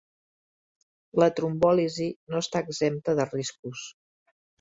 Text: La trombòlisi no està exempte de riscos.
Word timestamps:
La 1.23 1.27
trombòlisi 1.39 2.07
no 2.35 2.41
està 2.45 2.61
exempte 2.69 3.15
de 3.21 3.27
riscos. 3.35 3.85